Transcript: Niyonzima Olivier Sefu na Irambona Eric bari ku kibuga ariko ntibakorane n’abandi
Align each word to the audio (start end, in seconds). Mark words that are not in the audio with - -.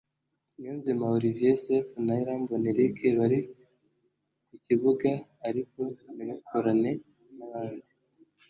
Niyonzima 0.57 1.03
Olivier 1.15 1.57
Sefu 1.65 1.95
na 2.05 2.13
Irambona 2.21 2.67
Eric 2.71 2.97
bari 3.19 3.39
ku 4.47 4.55
kibuga 4.65 5.09
ariko 5.47 5.81
ntibakorane 6.15 6.91
n’abandi 7.37 7.87